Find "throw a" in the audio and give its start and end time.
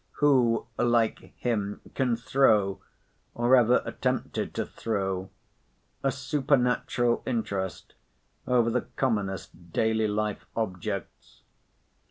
4.65-6.11